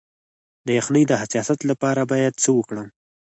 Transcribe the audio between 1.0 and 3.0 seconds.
د حساسیت لپاره باید څه وکړم؟